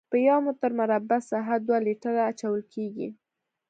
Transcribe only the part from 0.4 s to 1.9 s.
متر مربع ساحه دوه